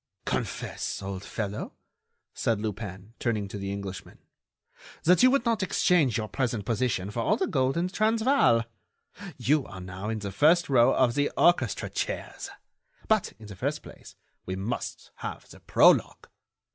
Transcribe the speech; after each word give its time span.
"Confess, 0.25 0.99
old 1.03 1.23
fellow," 1.23 1.73
said 2.33 2.59
Lupin, 2.59 3.13
turning 3.19 3.47
to 3.49 3.59
the 3.59 3.71
Englishman, 3.71 4.17
"that 5.03 5.21
you 5.21 5.29
would 5.29 5.45
not 5.45 5.61
exchange 5.61 6.17
your 6.17 6.27
present 6.27 6.65
position 6.65 7.11
for 7.11 7.19
all 7.19 7.37
the 7.37 7.45
gold 7.45 7.77
in 7.77 7.85
the 7.85 7.93
Transvaal! 7.93 8.63
You 9.37 9.63
are 9.67 9.79
now 9.79 10.09
in 10.09 10.17
the 10.17 10.31
first 10.31 10.69
row 10.69 10.91
of 10.95 11.13
the 11.13 11.29
orchestra 11.37 11.87
chairs! 11.91 12.49
But, 13.07 13.33
in 13.37 13.45
the 13.45 13.55
first 13.55 13.83
place, 13.83 14.15
we 14.43 14.55
must 14.55 15.11
have 15.17 15.47
the 15.47 15.59
prologue 15.59 16.27